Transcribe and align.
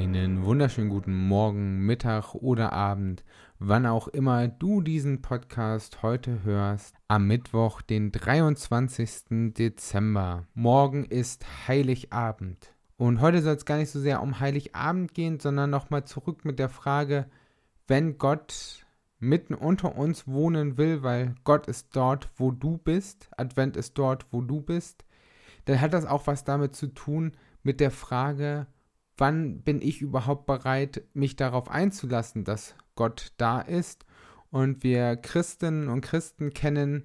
Einen 0.00 0.46
wunderschönen 0.46 0.88
guten 0.88 1.12
Morgen, 1.12 1.80
Mittag 1.80 2.34
oder 2.34 2.72
Abend, 2.72 3.22
wann 3.58 3.84
auch 3.84 4.08
immer 4.08 4.48
du 4.48 4.80
diesen 4.80 5.20
Podcast 5.20 6.02
heute 6.02 6.42
hörst, 6.42 6.96
am 7.06 7.26
Mittwoch, 7.26 7.82
den 7.82 8.10
23. 8.10 9.52
Dezember. 9.52 10.46
Morgen 10.54 11.04
ist 11.04 11.44
Heiligabend. 11.68 12.72
Und 12.96 13.20
heute 13.20 13.42
soll 13.42 13.56
es 13.56 13.66
gar 13.66 13.76
nicht 13.76 13.90
so 13.90 14.00
sehr 14.00 14.22
um 14.22 14.40
Heiligabend 14.40 15.12
gehen, 15.12 15.38
sondern 15.38 15.68
nochmal 15.68 16.04
zurück 16.04 16.46
mit 16.46 16.58
der 16.58 16.70
Frage, 16.70 17.26
wenn 17.86 18.16
Gott 18.16 18.86
mitten 19.18 19.52
unter 19.52 19.96
uns 19.96 20.26
wohnen 20.26 20.78
will, 20.78 21.02
weil 21.02 21.34
Gott 21.44 21.66
ist 21.66 21.94
dort, 21.94 22.30
wo 22.36 22.52
du 22.52 22.78
bist, 22.78 23.28
Advent 23.36 23.76
ist 23.76 23.98
dort, 23.98 24.24
wo 24.30 24.40
du 24.40 24.62
bist, 24.62 25.04
dann 25.66 25.78
hat 25.78 25.92
das 25.92 26.06
auch 26.06 26.26
was 26.26 26.44
damit 26.44 26.74
zu 26.74 26.86
tun 26.86 27.32
mit 27.62 27.80
der 27.80 27.90
Frage, 27.90 28.66
wann 29.20 29.60
bin 29.60 29.82
ich 29.82 30.00
überhaupt 30.00 30.46
bereit, 30.46 31.02
mich 31.12 31.36
darauf 31.36 31.70
einzulassen, 31.70 32.44
dass 32.44 32.74
Gott 32.96 33.32
da 33.36 33.60
ist. 33.60 34.06
Und 34.50 34.82
wir 34.82 35.16
Christinnen 35.16 35.88
und 35.88 36.00
Christen 36.00 36.52
kennen 36.52 37.04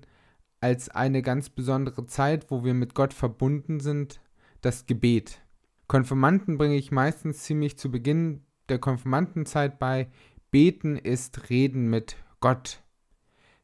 als 0.61 0.89
eine 0.89 1.21
ganz 1.21 1.49
besondere 1.49 2.07
Zeit, 2.07 2.49
wo 2.49 2.63
wir 2.63 2.73
mit 2.73 2.95
Gott 2.95 3.13
verbunden 3.13 3.79
sind, 3.79 4.19
das 4.61 4.87
Gebet. 4.87 5.41
Konfirmanden 5.87 6.57
bringe 6.57 6.75
ich 6.75 6.91
meistens 6.91 7.43
ziemlich 7.43 7.77
zu 7.77 7.91
Beginn 7.91 8.43
der 8.69 8.79
Konfirmandenzeit 8.79 9.77
bei. 9.77 10.07
Beten 10.49 10.97
ist 10.97 11.49
Reden 11.49 11.89
mit 11.89 12.15
Gott. 12.39 12.81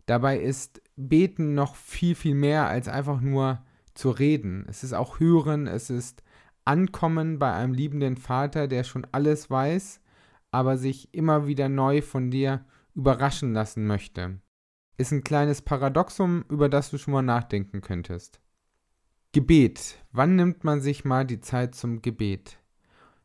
Dabei 0.06 0.38
ist 0.38 0.81
Beten 0.95 1.56
noch 1.56 1.76
viel, 1.76 2.16
viel 2.16 2.36
mehr 2.36 2.68
als 2.68 2.88
einfach 2.88 3.22
nur 3.22 3.64
zu 3.94 4.12
reden. 4.12 4.66
Es 4.68 4.84
ist 4.84 4.94
auch 4.94 5.20
Hören, 5.20 5.68
es 5.68 5.90
ist 5.90 6.22
Ankommen 6.72 7.38
bei 7.38 7.52
einem 7.52 7.73
liebenden 7.73 8.16
Vater, 8.16 8.69
der 8.69 8.86
schon 8.86 9.05
alles 9.11 9.50
weiß, 9.50 10.00
aber 10.52 10.78
sich 10.78 11.13
immer 11.13 11.45
wieder 11.45 11.67
neu 11.67 12.02
von 12.02 12.31
dir 12.31 12.63
überraschen 12.95 13.52
lassen 13.52 13.86
möchte. 13.86 14.39
Ist 14.95 15.11
ein 15.11 15.25
kleines 15.25 15.61
Paradoxum, 15.61 16.45
über 16.47 16.69
das 16.69 16.89
du 16.89 16.97
schon 16.97 17.13
mal 17.13 17.23
nachdenken 17.23 17.81
könntest. 17.81 18.39
Gebet. 19.33 19.97
Wann 20.13 20.38
nimmt 20.38 20.63
man 20.63 20.80
sich 20.80 21.03
mal 21.03 21.25
die 21.25 21.41
Zeit 21.41 21.75
zum 21.75 22.02
Gebet? 22.02 22.58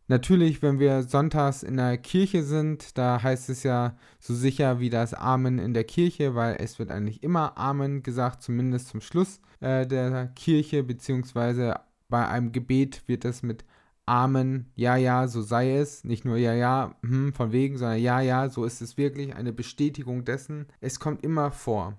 Natürlich, 0.08 0.60
wenn 0.60 0.80
wir 0.80 1.04
sonntags 1.04 1.62
in 1.62 1.76
der 1.76 1.98
Kirche 1.98 2.42
sind, 2.42 2.98
da 2.98 3.22
heißt 3.22 3.48
es 3.48 3.62
ja 3.62 3.96
so 4.18 4.34
sicher 4.34 4.80
wie 4.80 4.90
das 4.90 5.14
Amen 5.14 5.60
in 5.60 5.72
der 5.72 5.84
Kirche, 5.84 6.34
weil 6.34 6.56
es 6.58 6.80
wird 6.80 6.90
eigentlich 6.90 7.22
immer 7.22 7.56
Amen 7.56 8.02
gesagt, 8.02 8.42
zumindest 8.42 8.88
zum 8.88 9.00
Schluss 9.00 9.40
äh, 9.60 9.86
der 9.86 10.32
Kirche, 10.34 10.82
beziehungsweise 10.82 11.76
bei 12.08 12.26
einem 12.26 12.52
Gebet 12.52 13.02
wird 13.06 13.24
es 13.24 13.42
mit 13.42 13.64
Amen, 14.08 14.70
ja, 14.76 14.94
ja, 14.96 15.26
so 15.26 15.42
sei 15.42 15.76
es, 15.76 16.04
nicht 16.04 16.24
nur 16.24 16.36
ja, 16.36 16.54
ja, 16.54 16.94
hm, 17.02 17.32
von 17.32 17.50
wegen, 17.50 17.76
sondern 17.76 17.98
ja, 17.98 18.20
ja, 18.20 18.48
so 18.48 18.64
ist 18.64 18.80
es 18.80 18.96
wirklich, 18.96 19.34
eine 19.34 19.52
Bestätigung 19.52 20.24
dessen. 20.24 20.66
Es 20.80 21.00
kommt 21.00 21.24
immer 21.24 21.50
vor. 21.50 21.98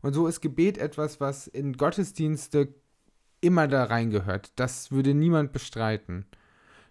Und 0.00 0.14
so 0.14 0.26
ist 0.26 0.40
Gebet 0.40 0.78
etwas, 0.78 1.20
was 1.20 1.46
in 1.46 1.74
Gottesdienste 1.74 2.74
immer 3.42 3.68
da 3.68 3.84
reingehört. 3.84 4.52
Das 4.56 4.90
würde 4.90 5.12
niemand 5.12 5.52
bestreiten. 5.52 6.24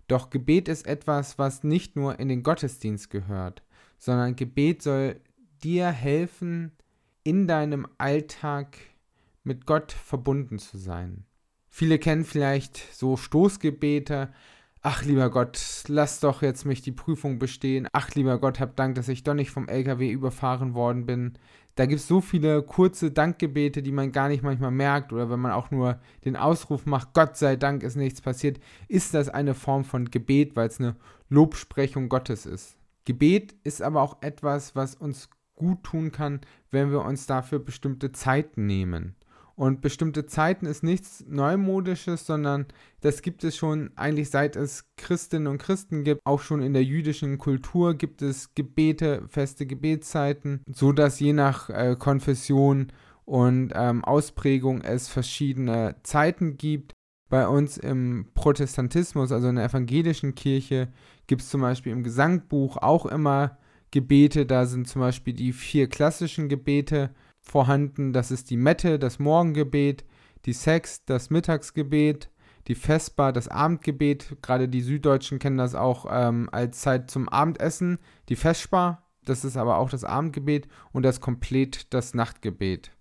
Doch 0.08 0.30
Gebet 0.30 0.68
ist 0.68 0.86
etwas, 0.86 1.40
was 1.40 1.64
nicht 1.64 1.96
nur 1.96 2.20
in 2.20 2.28
den 2.28 2.44
Gottesdienst 2.44 3.10
gehört, 3.10 3.64
sondern 3.98 4.36
Gebet 4.36 4.84
soll 4.84 5.20
dir 5.64 5.88
helfen, 5.88 6.74
in 7.24 7.48
deinem 7.48 7.88
Alltag 7.98 8.78
mit 9.44 9.66
Gott 9.66 9.92
verbunden 9.92 10.60
zu 10.60 10.78
sein. 10.78 11.26
Viele 11.76 11.98
kennen 11.98 12.24
vielleicht 12.24 12.78
so 12.94 13.18
Stoßgebete. 13.18 14.32
Ach 14.84 15.04
lieber 15.06 15.32
Gott, 15.32 15.60
lass 15.88 16.20
doch 16.20 16.44
jetzt 16.44 16.66
mich 16.66 16.84
die 16.84 16.92
Prüfung 16.92 17.40
bestehen. 17.40 17.88
Ach 17.94 18.14
lieber 18.14 18.38
Gott, 18.38 18.60
hab 18.60 18.76
Dank, 18.76 18.94
dass 18.94 19.08
ich 19.08 19.24
doch 19.24 19.34
nicht 19.34 19.50
vom 19.50 19.68
LKW 19.68 20.12
überfahren 20.12 20.76
worden 20.76 21.08
bin. 21.08 21.34
Da 21.74 21.88
gibt 21.88 22.02
es 22.02 22.08
so 22.08 22.22
viele 22.22 22.62
kurze 22.62 23.10
Dankgebete, 23.10 23.82
die 23.82 23.92
man 23.92 24.12
gar 24.12 24.28
nicht 24.28 24.44
manchmal 24.44 24.70
merkt. 24.70 25.12
Oder 25.14 25.32
wenn 25.32 25.40
man 25.40 25.52
auch 25.52 25.72
nur 25.72 26.00
den 26.26 26.36
Ausruf 26.36 26.86
macht, 26.86 27.16
Gott 27.16 27.38
sei 27.38 27.56
Dank 27.56 27.82
ist 27.82 27.96
nichts 27.96 28.22
passiert, 28.22 28.60
ist 28.88 29.16
das 29.16 29.30
eine 29.30 29.56
Form 29.56 29.84
von 29.84 30.12
Gebet, 30.12 30.56
weil 30.56 30.68
es 30.68 30.80
eine 30.80 30.96
Lobsprechung 31.30 32.08
Gottes 32.08 32.46
ist. 32.46 32.78
Gebet 33.06 33.56
ist 33.64 33.82
aber 33.82 34.04
auch 34.04 34.22
etwas, 34.22 34.76
was 34.76 34.94
uns 34.94 35.28
gut 35.56 35.84
tun 35.84 36.12
kann, 36.12 36.42
wenn 36.70 36.92
wir 36.92 37.02
uns 37.02 37.26
dafür 37.26 37.58
bestimmte 37.58 38.12
Zeiten 38.12 38.68
nehmen. 38.68 39.16
Und 39.56 39.82
bestimmte 39.82 40.26
Zeiten 40.26 40.66
ist 40.66 40.84
nichts 40.84 41.24
Neumodisches, 41.28 42.26
sondern 42.26 42.66
das 43.02 43.22
gibt 43.22 43.44
es 43.44 43.56
schon 43.56 43.92
eigentlich 43.96 44.32
seit 44.32 44.56
es 44.56 44.86
Christinnen 44.98 45.48
und 45.48 45.60
Christen 45.60 46.04
gibt. 46.04 46.22
Auch 46.26 46.42
schon 46.42 46.64
in 46.64 46.74
der 46.74 46.84
jüdischen 46.84 47.38
Kultur 47.38 47.94
gibt 47.94 48.24
es 48.24 48.56
Gebete, 48.56 49.24
feste 49.28 49.68
Gebetszeiten, 49.68 50.62
so 50.74 50.92
dass 50.92 51.20
je 51.20 51.34
nach 51.34 51.70
äh, 51.70 51.96
Konfession 51.98 52.92
und 53.26 53.72
ähm, 53.76 54.04
Ausprägung 54.04 54.82
es 54.82 55.08
verschiedene 55.08 55.96
Zeiten 56.04 56.58
gibt. 56.58 56.94
Bei 57.30 57.48
uns 57.48 57.78
im 57.78 58.28
Protestantismus, 58.34 59.32
also 59.32 59.48
in 59.50 59.56
der 59.56 59.66
evangelischen 59.66 60.36
Kirche, 60.36 60.90
gibt 61.28 61.42
es 61.42 61.50
zum 61.50 61.62
Beispiel 61.62 61.92
im 61.92 62.04
Gesangbuch 62.04 62.78
auch 62.78 63.06
immer 63.06 63.58
Gebete. 63.92 64.46
Da 64.46 64.66
sind 64.66 64.88
zum 64.88 65.02
Beispiel 65.02 65.34
die 65.34 65.54
vier 65.54 65.88
klassischen 65.88 66.50
Gebete 66.50 67.12
vorhanden. 67.44 68.14
Das 68.14 68.32
ist 68.32 68.50
die 68.50 68.58
Mette, 68.58 68.98
das 68.98 69.20
Morgengebet, 69.20 70.04
die 70.46 70.54
Sex, 70.54 71.06
das 71.06 71.30
Mittagsgebet, 71.30 72.30
die 72.68 72.76
Vesper, 72.76 73.32
das 73.32 73.48
Abendgebet. 73.48 74.38
Gerade 74.42 74.68
die 74.68 74.82
Süddeutschen 74.82 75.40
kennen 75.40 75.58
das 75.58 75.76
auch 75.76 76.08
ähm, 76.10 76.50
als 76.52 76.82
Zeit 76.82 77.12
zum 77.12 77.30
Abendessen. 77.30 78.00
Die 78.30 78.36
Vesper, 78.36 79.04
das 79.26 79.46
ist 79.46 79.58
aber 79.58 79.78
auch 79.78 79.90
das 79.90 80.04
Abendgebet 80.04 80.68
und 80.92 81.04
das 81.04 81.22
Komplett, 81.22 81.94
das 81.94 82.14
Nachtgebet. 82.14 82.92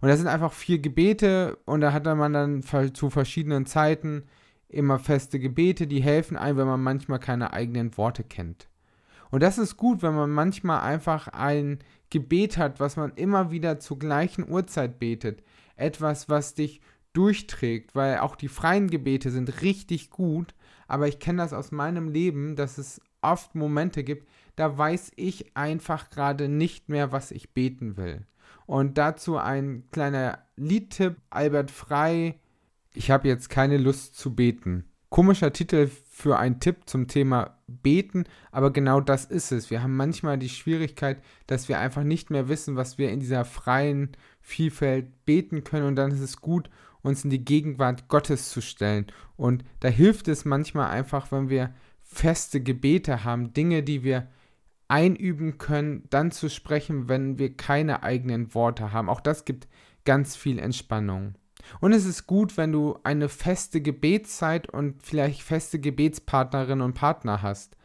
Und 0.00 0.08
das 0.08 0.18
sind 0.18 0.28
einfach 0.28 0.52
vier 0.52 0.80
Gebete 0.80 1.56
und 1.64 1.80
da 1.80 1.92
hat 1.92 2.04
man 2.04 2.32
dann 2.32 2.62
zu 2.92 3.08
verschiedenen 3.08 3.64
Zeiten 3.64 4.24
immer 4.68 4.98
feste 4.98 5.38
Gebete, 5.38 5.86
die 5.86 6.02
helfen 6.02 6.36
einem, 6.36 6.58
wenn 6.58 6.66
man 6.66 6.82
manchmal 6.82 7.20
keine 7.20 7.52
eigenen 7.52 7.96
Worte 7.96 8.24
kennt. 8.24 8.68
Und 9.30 9.42
das 9.42 9.58
ist 9.58 9.76
gut, 9.76 10.02
wenn 10.02 10.14
man 10.14 10.30
manchmal 10.30 10.80
einfach 10.80 11.28
ein 11.28 11.78
Gebet 12.10 12.56
hat, 12.56 12.80
was 12.80 12.96
man 12.96 13.12
immer 13.16 13.50
wieder 13.50 13.80
zur 13.80 13.98
gleichen 13.98 14.48
Uhrzeit 14.48 14.98
betet. 14.98 15.42
Etwas, 15.76 16.28
was 16.28 16.54
dich 16.54 16.80
durchträgt, 17.12 17.94
weil 17.94 18.18
auch 18.18 18.36
die 18.36 18.48
freien 18.48 18.90
Gebete 18.90 19.30
sind 19.30 19.62
richtig 19.62 20.10
gut, 20.10 20.54
aber 20.86 21.08
ich 21.08 21.18
kenne 21.18 21.42
das 21.42 21.52
aus 21.52 21.72
meinem 21.72 22.08
Leben, 22.08 22.56
dass 22.56 22.78
es 22.78 23.00
oft 23.22 23.54
Momente 23.54 24.04
gibt, 24.04 24.28
da 24.56 24.76
weiß 24.76 25.12
ich 25.16 25.56
einfach 25.56 26.10
gerade 26.10 26.48
nicht 26.48 26.88
mehr, 26.88 27.12
was 27.12 27.30
ich 27.30 27.54
beten 27.54 27.96
will. 27.96 28.26
Und 28.66 28.98
dazu 28.98 29.36
ein 29.36 29.84
kleiner 29.90 30.38
Liedtipp, 30.56 31.16
Albert 31.30 31.70
Frei, 31.70 32.38
ich 32.92 33.10
habe 33.10 33.28
jetzt 33.28 33.50
keine 33.50 33.78
Lust 33.78 34.16
zu 34.16 34.34
beten. 34.34 34.84
Komischer 35.14 35.52
Titel 35.52 35.88
für 36.10 36.40
einen 36.40 36.58
Tipp 36.58 36.78
zum 36.86 37.06
Thema 37.06 37.56
Beten, 37.68 38.24
aber 38.50 38.72
genau 38.72 39.00
das 39.00 39.24
ist 39.24 39.52
es. 39.52 39.70
Wir 39.70 39.80
haben 39.80 39.96
manchmal 39.96 40.38
die 40.38 40.48
Schwierigkeit, 40.48 41.22
dass 41.46 41.68
wir 41.68 41.78
einfach 41.78 42.02
nicht 42.02 42.30
mehr 42.30 42.48
wissen, 42.48 42.74
was 42.74 42.98
wir 42.98 43.12
in 43.12 43.20
dieser 43.20 43.44
freien 43.44 44.16
Vielfalt 44.40 45.24
beten 45.24 45.62
können 45.62 45.86
und 45.86 45.94
dann 45.94 46.10
ist 46.10 46.18
es 46.18 46.40
gut, 46.40 46.68
uns 47.02 47.22
in 47.22 47.30
die 47.30 47.44
Gegenwart 47.44 48.08
Gottes 48.08 48.50
zu 48.50 48.60
stellen. 48.60 49.06
Und 49.36 49.62
da 49.78 49.86
hilft 49.86 50.26
es 50.26 50.44
manchmal 50.44 50.90
einfach, 50.90 51.30
wenn 51.30 51.48
wir 51.48 51.72
feste 52.02 52.60
Gebete 52.60 53.22
haben, 53.22 53.52
Dinge, 53.52 53.84
die 53.84 54.02
wir 54.02 54.26
einüben 54.88 55.58
können, 55.58 56.08
dann 56.10 56.32
zu 56.32 56.50
sprechen, 56.50 57.08
wenn 57.08 57.38
wir 57.38 57.56
keine 57.56 58.02
eigenen 58.02 58.52
Worte 58.52 58.90
haben. 58.90 59.08
Auch 59.08 59.20
das 59.20 59.44
gibt 59.44 59.68
ganz 60.04 60.34
viel 60.34 60.58
Entspannung. 60.58 61.36
Und 61.80 61.92
es 61.92 62.04
ist 62.04 62.26
gut, 62.26 62.56
wenn 62.56 62.72
du 62.72 62.98
eine 63.04 63.28
feste 63.28 63.80
Gebetszeit 63.80 64.68
und 64.68 65.02
vielleicht 65.02 65.42
feste 65.42 65.78
Gebetspartnerinnen 65.78 66.84
und 66.84 66.94
Partner 66.94 67.42
hast. 67.42 67.76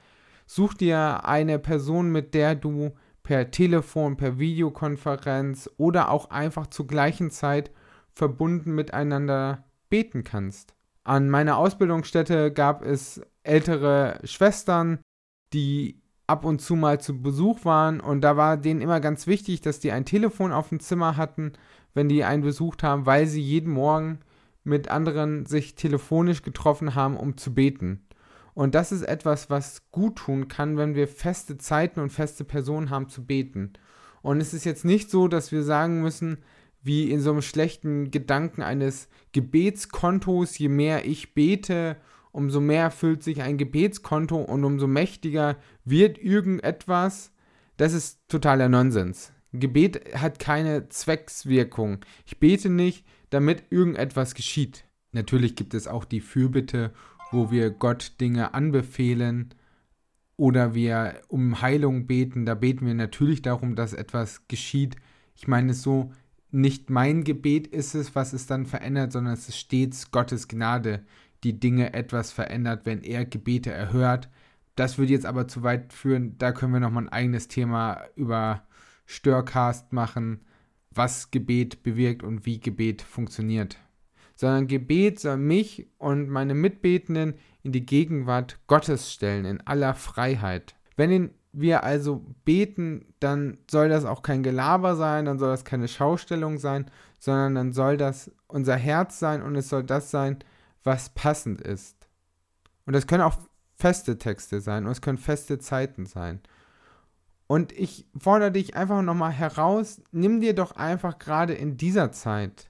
Such 0.45 0.73
dir 0.73 1.25
eine 1.25 1.59
Person, 1.59 2.11
mit 2.11 2.33
der 2.33 2.55
du 2.55 2.91
per 3.23 3.51
Telefon, 3.51 4.17
per 4.17 4.39
Videokonferenz 4.39 5.69
oder 5.77 6.09
auch 6.09 6.31
einfach 6.31 6.67
zur 6.67 6.87
gleichen 6.87 7.29
Zeit 7.29 7.71
verbunden 8.13 8.73
miteinander 8.73 9.65
beten 9.89 10.23
kannst. 10.23 10.73
An 11.03 11.29
meiner 11.29 11.57
Ausbildungsstätte 11.57 12.51
gab 12.51 12.83
es 12.83 13.21
ältere 13.43 14.19
Schwestern, 14.23 14.99
die 15.53 16.01
ab 16.29 16.45
und 16.45 16.61
zu 16.61 16.75
mal 16.75 17.01
zu 17.01 17.21
Besuch 17.21 17.65
waren 17.65 17.99
und 17.99 18.21
da 18.21 18.37
war 18.37 18.55
denen 18.55 18.81
immer 18.81 18.99
ganz 18.99 19.27
wichtig, 19.27 19.61
dass 19.61 19.79
die 19.79 19.91
ein 19.91 20.05
Telefon 20.05 20.51
auf 20.51 20.69
dem 20.69 20.79
Zimmer 20.79 21.17
hatten, 21.17 21.53
wenn 21.93 22.07
die 22.07 22.23
einen 22.23 22.43
besucht 22.43 22.83
haben, 22.83 23.05
weil 23.05 23.25
sie 23.25 23.41
jeden 23.41 23.73
Morgen 23.73 24.19
mit 24.63 24.89
anderen 24.89 25.45
sich 25.45 25.75
telefonisch 25.75 26.43
getroffen 26.43 26.95
haben, 26.95 27.17
um 27.17 27.35
zu 27.35 27.53
beten. 27.53 28.05
Und 28.53 28.75
das 28.75 28.91
ist 28.91 29.01
etwas, 29.01 29.49
was 29.49 29.89
gut 29.91 30.17
tun 30.17 30.47
kann, 30.47 30.77
wenn 30.77 30.93
wir 30.93 31.07
feste 31.07 31.57
Zeiten 31.57 31.99
und 31.99 32.11
feste 32.11 32.43
Personen 32.43 32.89
haben 32.89 33.09
zu 33.09 33.25
beten. 33.25 33.73
Und 34.21 34.41
es 34.41 34.53
ist 34.53 34.65
jetzt 34.65 34.85
nicht 34.85 35.09
so, 35.09 35.27
dass 35.27 35.51
wir 35.51 35.63
sagen 35.63 36.01
müssen, 36.01 36.37
wie 36.81 37.09
in 37.09 37.21
so 37.21 37.31
einem 37.31 37.41
schlechten 37.41 38.11
Gedanken 38.11 38.61
eines 38.61 39.09
Gebetskontos, 39.31 40.57
je 40.57 40.69
mehr 40.69 41.05
ich 41.05 41.33
bete, 41.33 41.97
umso 42.31 42.61
mehr 42.61 42.91
füllt 42.91 43.23
sich 43.23 43.41
ein 43.41 43.57
Gebetskonto 43.57 44.37
und 44.37 44.63
umso 44.63 44.87
mächtiger 44.87 45.57
wird 45.85 46.17
irgendetwas. 46.17 47.31
Das 47.77 47.93
ist 47.93 48.19
totaler 48.27 48.69
Nonsens. 48.69 49.31
Gebet 49.51 50.15
hat 50.15 50.39
keine 50.39 50.89
Zweckswirkung. 50.89 51.99
Ich 52.25 52.39
bete 52.39 52.69
nicht, 52.69 53.05
damit 53.29 53.63
irgendetwas 53.71 54.35
geschieht. 54.35 54.85
Natürlich 55.11 55.55
gibt 55.55 55.73
es 55.73 55.87
auch 55.87 56.05
die 56.05 56.21
Fürbitte, 56.21 56.91
wo 57.31 57.51
wir 57.51 57.71
Gott 57.71 58.13
Dinge 58.21 58.53
anbefehlen 58.53 59.53
oder 60.37 60.73
wir 60.73 61.21
um 61.27 61.61
Heilung 61.61 62.05
beten. 62.05 62.45
Da 62.45 62.53
beten 62.53 62.85
wir 62.85 62.93
natürlich 62.93 63.41
darum, 63.41 63.75
dass 63.75 63.93
etwas 63.93 64.47
geschieht. 64.47 64.95
Ich 65.35 65.47
meine 65.47 65.71
es 65.71 65.81
so, 65.81 66.11
nicht 66.51 66.89
mein 66.89 67.23
Gebet 67.23 67.67
ist 67.67 67.95
es, 67.95 68.15
was 68.15 68.33
es 68.33 68.47
dann 68.47 68.65
verändert, 68.65 69.11
sondern 69.11 69.33
es 69.33 69.49
ist 69.49 69.57
stets 69.57 70.11
Gottes 70.11 70.47
Gnade, 70.47 71.05
die 71.43 71.59
Dinge 71.59 71.93
etwas 71.93 72.31
verändert, 72.31 72.85
wenn 72.85 73.01
er 73.01 73.25
Gebete 73.25 73.71
erhört. 73.71 74.29
Das 74.75 74.97
würde 74.97 75.13
jetzt 75.13 75.25
aber 75.25 75.47
zu 75.47 75.63
weit 75.63 75.93
führen. 75.93 76.37
Da 76.37 76.51
können 76.51 76.73
wir 76.73 76.79
nochmal 76.79 77.03
ein 77.03 77.13
eigenes 77.13 77.47
Thema 77.47 78.03
über 78.15 78.63
Störcast 79.05 79.91
machen, 79.91 80.41
was 80.91 81.31
Gebet 81.31 81.83
bewirkt 81.83 82.23
und 82.23 82.45
wie 82.45 82.59
Gebet 82.59 83.01
funktioniert. 83.01 83.77
Sondern 84.35 84.67
Gebet 84.67 85.19
soll 85.19 85.37
mich 85.37 85.87
und 85.97 86.29
meine 86.29 86.53
Mitbetenden 86.53 87.35
in 87.63 87.71
die 87.71 87.85
Gegenwart 87.85 88.59
Gottes 88.67 89.11
stellen, 89.11 89.45
in 89.45 89.61
aller 89.61 89.95
Freiheit. 89.95 90.75
Wenn 90.95 91.31
wir 91.51 91.83
also 91.83 92.25
beten, 92.45 93.13
dann 93.19 93.57
soll 93.69 93.89
das 93.89 94.05
auch 94.05 94.21
kein 94.21 94.43
Gelaber 94.43 94.95
sein, 94.95 95.25
dann 95.25 95.39
soll 95.39 95.49
das 95.49 95.65
keine 95.65 95.87
Schaustellung 95.87 96.57
sein, 96.57 96.85
sondern 97.17 97.55
dann 97.55 97.73
soll 97.73 97.97
das 97.97 98.31
unser 98.47 98.75
Herz 98.75 99.19
sein 99.19 99.41
und 99.41 99.55
es 99.55 99.69
soll 99.69 99.83
das 99.83 100.11
sein, 100.11 100.37
was 100.83 101.09
passend 101.09 101.61
ist. 101.61 102.07
Und 102.85 102.93
das 102.93 103.07
können 103.07 103.23
auch 103.23 103.37
feste 103.75 104.17
Texte 104.17 104.61
sein 104.61 104.85
und 104.85 104.91
es 104.91 105.01
können 105.01 105.17
feste 105.17 105.59
Zeiten 105.59 106.05
sein. 106.05 106.41
Und 107.47 107.71
ich 107.71 108.05
fordere 108.17 108.51
dich 108.51 108.75
einfach 108.75 109.01
nochmal 109.01 109.31
heraus, 109.31 110.01
nimm 110.11 110.39
dir 110.41 110.53
doch 110.53 110.73
einfach 110.73 111.17
gerade 111.17 111.53
in 111.53 111.77
dieser 111.77 112.11
Zeit, 112.11 112.69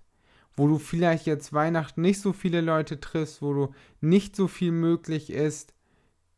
wo 0.55 0.67
du 0.67 0.77
vielleicht 0.77 1.25
jetzt 1.25 1.51
Weihnachten 1.51 2.01
nicht 2.01 2.21
so 2.21 2.31
viele 2.31 2.61
Leute 2.61 2.99
triffst, 2.99 3.41
wo 3.41 3.53
du 3.53 3.73
nicht 3.99 4.35
so 4.35 4.47
viel 4.47 4.71
möglich 4.71 5.31
ist, 5.31 5.73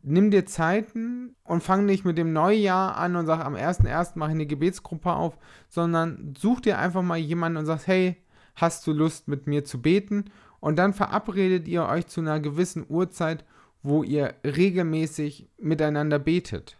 nimm 0.03 0.31
dir 0.31 0.45
Zeiten 0.45 1.35
und 1.43 1.61
fang 1.61 1.85
nicht 1.85 2.05
mit 2.05 2.17
dem 2.17 2.33
Neujahr 2.33 2.97
an 2.97 3.15
und 3.15 3.25
sag 3.25 3.45
am 3.45 3.55
1.1. 3.55 4.17
mache 4.17 4.31
ich 4.31 4.35
eine 4.35 4.47
Gebetsgruppe 4.47 5.13
auf, 5.13 5.37
sondern 5.69 6.33
such 6.37 6.61
dir 6.61 6.79
einfach 6.79 7.03
mal 7.03 7.17
jemanden 7.17 7.57
und 7.57 7.65
sagst, 7.65 7.87
hey, 7.87 8.17
hast 8.55 8.85
du 8.87 8.93
Lust 8.93 9.27
mit 9.27 9.47
mir 9.47 9.65
zu 9.65 9.81
beten? 9.81 10.25
Und 10.61 10.77
dann 10.77 10.93
verabredet 10.93 11.67
ihr 11.67 11.85
euch 11.85 12.07
zu 12.07 12.21
einer 12.21 12.39
gewissen 12.39 12.85
Uhrzeit, 12.87 13.43
wo 13.83 14.03
ihr 14.03 14.35
regelmäßig 14.45 15.49
miteinander 15.57 16.19
betet. 16.19 16.77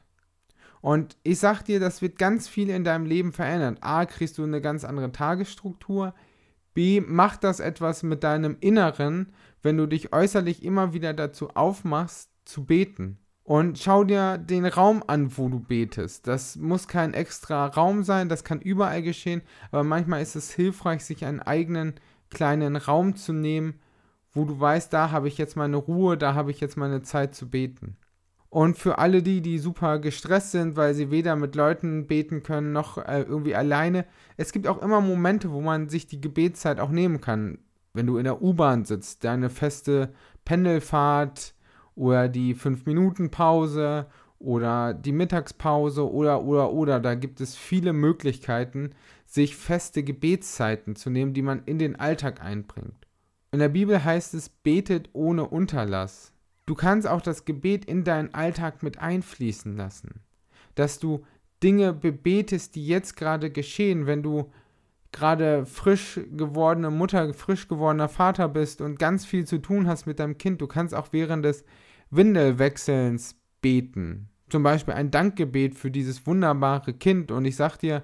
Und 0.82 1.18
ich 1.24 1.40
sag 1.40 1.64
dir, 1.64 1.80
das 1.80 2.02
wird 2.02 2.18
ganz 2.18 2.48
viel 2.48 2.70
in 2.70 2.84
deinem 2.84 3.06
Leben 3.06 3.34
verändern. 3.34 3.78
A, 3.82 4.06
kriegst 4.06 4.38
du 4.38 4.44
eine 4.44 4.62
ganz 4.62 4.84
andere 4.84 5.12
Tagesstruktur. 5.12 6.14
B, 6.74 7.02
macht 7.02 7.44
das 7.44 7.60
etwas 7.60 8.04
mit 8.04 8.24
deinem 8.24 8.56
Inneren, 8.60 9.34
wenn 9.62 9.78
du 9.78 9.88
dich 9.88 10.14
äußerlich 10.14 10.64
immer 10.64 10.94
wieder 10.94 11.14
dazu 11.14 11.50
aufmachst, 11.50 12.30
zu 12.46 12.66
beten. 12.66 13.18
Und 13.44 13.80
schau 13.80 14.04
dir 14.04 14.38
den 14.38 14.66
Raum 14.66 15.04
an, 15.06 15.38
wo 15.38 15.50
du 15.50 15.60
betest. 15.60 16.28
Das 16.28 16.56
muss 16.56 16.88
kein 16.88 17.14
extra 17.14 17.66
Raum 17.66 18.04
sein, 18.04 18.30
das 18.30 18.44
kann 18.44 18.62
überall 18.62 19.02
geschehen, 19.02 19.42
aber 19.72 19.84
manchmal 19.84 20.22
ist 20.22 20.36
es 20.36 20.52
hilfreich, 20.52 21.04
sich 21.04 21.26
einen 21.26 21.42
eigenen 21.42 21.96
kleinen 22.32 22.76
Raum 22.76 23.16
zu 23.16 23.34
nehmen, 23.34 23.80
wo 24.34 24.46
du 24.46 24.60
weißt, 24.60 24.92
da 24.92 25.12
habe 25.12 25.28
ich 25.28 25.38
jetzt 25.38 25.56
meine 25.56 25.78
Ruhe, 25.78 26.18
da 26.18 26.34
habe 26.34 26.52
ich 26.52 26.60
jetzt 26.60 26.78
meine 26.78 27.02
Zeit 27.02 27.36
zu 27.36 27.50
beten. 27.50 27.98
Und 28.50 28.78
für 28.78 28.98
alle 28.98 29.24
die, 29.24 29.42
die 29.42 29.60
super 29.60 30.00
gestresst 30.00 30.52
sind, 30.52 30.76
weil 30.76 30.94
sie 30.94 31.10
weder 31.10 31.38
mit 31.38 31.56
Leuten 31.56 32.08
beten 32.08 32.44
können 32.44 32.74
noch 32.74 32.98
äh, 32.98 33.22
irgendwie 33.22 33.56
alleine, 33.56 34.06
es 34.36 34.52
gibt 34.52 34.68
auch 34.68 34.82
immer 34.82 35.00
Momente, 35.00 35.52
wo 35.52 35.62
man 35.62 35.88
sich 35.88 36.08
die 36.08 36.20
Gebetszeit 36.20 36.80
auch 36.80 36.90
nehmen 36.90 37.22
kann. 37.22 37.60
Wenn 37.94 38.08
du 38.08 38.18
in 38.18 38.26
der 38.26 38.42
U-Bahn 38.42 38.84
sitzt, 38.84 39.24
deine 39.24 39.50
feste 39.50 40.14
Pendelfahrt 40.44 41.54
oder 41.96 42.28
die 42.28 42.56
5-Minuten-Pause 42.56 44.08
oder 44.40 44.94
die 44.94 45.12
Mittagspause 45.12 46.12
oder, 46.12 46.44
oder, 46.44 46.72
oder. 46.72 47.00
Da 47.00 47.16
gibt 47.16 47.42
es 47.42 47.56
viele 47.56 47.94
Möglichkeiten, 47.94 48.92
sich 49.32 49.56
feste 49.56 50.04
Gebetszeiten 50.04 50.98
zu 50.98 51.10
nehmen, 51.10 51.34
die 51.34 51.42
man 51.42 51.64
in 51.64 51.80
den 51.80 51.96
Alltag 51.96 52.44
einbringt. 52.44 53.08
In 53.52 53.60
der 53.60 53.70
Bibel 53.70 54.04
heißt 54.04 54.34
es, 54.34 54.50
betet 54.50 55.10
ohne 55.14 55.48
Unterlass. 55.48 56.34
Du 56.66 56.76
kannst 56.76 57.08
auch 57.08 57.22
das 57.22 57.46
Gebet 57.46 57.86
in 57.86 58.04
deinen 58.04 58.34
Alltag 58.34 58.84
mit 58.84 59.00
einfließen 59.00 59.78
lassen. 59.78 60.20
Dass 60.76 61.00
du 61.00 61.24
Dinge 61.64 61.94
bebetest, 61.94 62.76
die 62.76 62.86
jetzt 62.86 63.16
gerade 63.16 63.52
geschehen, 63.52 64.06
wenn 64.06 64.22
du 64.22 64.52
gerade 65.14 65.66
frisch 65.66 66.20
gewordene 66.32 66.92
Mutter, 66.92 67.34
frisch 67.34 67.70
gewordener 67.70 68.10
Vater 68.10 68.50
bist 68.50 68.82
und 68.82 69.00
ganz 69.00 69.26
viel 69.26 69.46
zu 69.46 69.60
tun 69.60 69.88
hast 69.88 70.08
mit 70.08 70.20
deinem 70.20 70.38
Kind. 70.38 70.60
Du 70.60 70.68
kannst 70.68 70.94
auch 70.94 71.08
während 71.12 71.46
des 71.46 71.64
Windelwechselns 72.10 73.38
beten. 73.62 74.28
Zum 74.50 74.64
Beispiel 74.64 74.94
ein 74.94 75.10
Dankgebet 75.10 75.76
für 75.76 75.90
dieses 75.90 76.28
wunderbare 76.28 76.94
Kind. 76.94 77.32
Und 77.32 77.46
ich 77.46 77.56
sag 77.56 77.78
dir, 77.78 78.04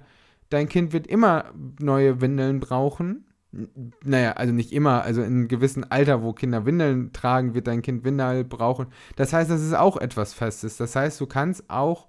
dein 0.50 0.68
Kind 0.68 0.92
wird 0.92 1.06
immer 1.06 1.52
neue 1.80 2.20
Windeln 2.20 2.60
brauchen. 2.60 3.24
Naja, 4.04 4.32
also 4.32 4.52
nicht 4.52 4.72
immer, 4.72 5.02
also 5.02 5.22
in 5.22 5.26
einem 5.26 5.48
gewissen 5.48 5.90
Alter, 5.90 6.22
wo 6.22 6.32
Kinder 6.32 6.66
Windeln 6.66 7.12
tragen, 7.12 7.54
wird 7.54 7.66
dein 7.66 7.82
Kind 7.82 8.04
Windel 8.04 8.44
brauchen. 8.44 8.88
Das 9.16 9.32
heißt, 9.32 9.50
das 9.50 9.62
ist 9.62 9.74
auch 9.74 9.96
etwas 9.96 10.34
Festes. 10.34 10.76
Das 10.76 10.94
heißt, 10.94 11.20
du 11.20 11.26
kannst 11.26 11.68
auch 11.70 12.08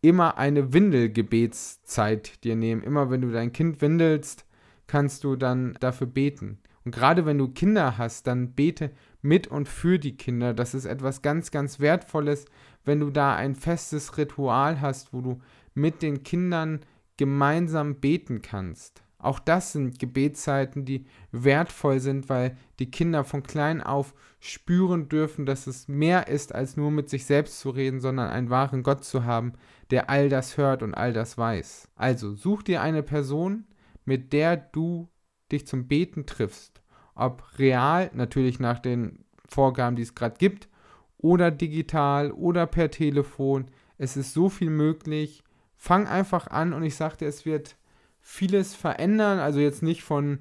immer 0.00 0.38
eine 0.38 0.72
Windelgebetszeit 0.72 2.44
dir 2.44 2.56
nehmen. 2.56 2.82
Immer 2.82 3.10
wenn 3.10 3.20
du 3.20 3.32
dein 3.32 3.52
Kind 3.52 3.80
windelst, 3.80 4.46
kannst 4.86 5.24
du 5.24 5.36
dann 5.36 5.76
dafür 5.80 6.06
beten. 6.06 6.58
Und 6.84 6.94
gerade 6.94 7.26
wenn 7.26 7.38
du 7.38 7.48
Kinder 7.48 7.98
hast, 7.98 8.26
dann 8.26 8.52
bete 8.52 8.90
mit 9.22 9.48
und 9.48 9.68
für 9.68 9.98
die 9.98 10.16
Kinder. 10.16 10.54
Das 10.54 10.74
ist 10.74 10.86
etwas 10.86 11.20
ganz, 11.20 11.50
ganz 11.50 11.80
Wertvolles, 11.80 12.46
wenn 12.84 13.00
du 13.00 13.10
da 13.10 13.36
ein 13.36 13.54
festes 13.54 14.16
Ritual 14.16 14.80
hast, 14.80 15.12
wo 15.12 15.20
du 15.20 15.40
mit 15.74 16.02
den 16.02 16.22
Kindern 16.22 16.80
gemeinsam 17.20 17.96
beten 17.96 18.40
kannst. 18.40 19.02
Auch 19.18 19.38
das 19.40 19.72
sind 19.72 19.98
Gebetszeiten, 19.98 20.86
die 20.86 21.04
wertvoll 21.32 22.00
sind, 22.00 22.30
weil 22.30 22.56
die 22.78 22.90
Kinder 22.90 23.24
von 23.24 23.42
klein 23.42 23.82
auf 23.82 24.14
spüren 24.38 25.10
dürfen, 25.10 25.44
dass 25.44 25.66
es 25.66 25.86
mehr 25.86 26.28
ist, 26.28 26.54
als 26.54 26.78
nur 26.78 26.90
mit 26.90 27.10
sich 27.10 27.26
selbst 27.26 27.60
zu 27.60 27.68
reden, 27.68 28.00
sondern 28.00 28.30
einen 28.30 28.48
wahren 28.48 28.82
Gott 28.82 29.04
zu 29.04 29.26
haben, 29.26 29.52
der 29.90 30.08
all 30.08 30.30
das 30.30 30.56
hört 30.56 30.82
und 30.82 30.94
all 30.94 31.12
das 31.12 31.36
weiß. 31.36 31.88
Also 31.94 32.32
such 32.32 32.62
dir 32.62 32.80
eine 32.80 33.02
Person, 33.02 33.66
mit 34.06 34.32
der 34.32 34.56
du 34.56 35.10
dich 35.52 35.66
zum 35.66 35.88
Beten 35.88 36.24
triffst. 36.24 36.80
Ob 37.14 37.58
real, 37.58 38.10
natürlich 38.14 38.60
nach 38.60 38.78
den 38.78 39.26
Vorgaben, 39.46 39.96
die 39.96 40.02
es 40.04 40.14
gerade 40.14 40.36
gibt, 40.38 40.70
oder 41.18 41.50
digital 41.50 42.32
oder 42.32 42.66
per 42.66 42.90
Telefon. 42.90 43.66
Es 43.98 44.16
ist 44.16 44.32
so 44.32 44.48
viel 44.48 44.70
möglich. 44.70 45.44
Fang 45.82 46.06
einfach 46.06 46.46
an 46.48 46.74
und 46.74 46.82
ich 46.82 46.94
sagte, 46.94 47.24
es 47.24 47.46
wird 47.46 47.76
vieles 48.20 48.74
verändern. 48.74 49.38
Also 49.38 49.60
jetzt 49.60 49.82
nicht 49.82 50.02
von, 50.02 50.40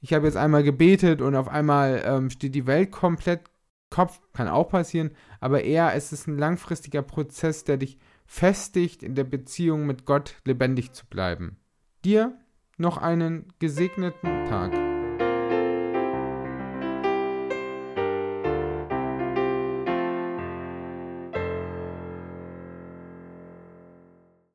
ich 0.00 0.12
habe 0.12 0.26
jetzt 0.26 0.36
einmal 0.36 0.64
gebetet 0.64 1.22
und 1.22 1.36
auf 1.36 1.46
einmal 1.46 2.02
ähm, 2.04 2.30
steht 2.30 2.56
die 2.56 2.66
Welt 2.66 2.90
komplett 2.90 3.42
Kopf, 3.90 4.20
kann 4.32 4.48
auch 4.48 4.70
passieren, 4.70 5.12
aber 5.38 5.62
eher 5.62 5.94
es 5.94 6.12
ist 6.12 6.26
ein 6.26 6.36
langfristiger 6.36 7.02
Prozess, 7.02 7.62
der 7.62 7.76
dich 7.76 7.98
festigt, 8.26 9.04
in 9.04 9.14
der 9.14 9.24
Beziehung 9.24 9.86
mit 9.86 10.04
Gott 10.04 10.34
lebendig 10.44 10.92
zu 10.92 11.06
bleiben. 11.06 11.58
Dir 12.04 12.36
noch 12.76 12.96
einen 12.96 13.52
gesegneten 13.60 14.46
Tag. 14.48 14.91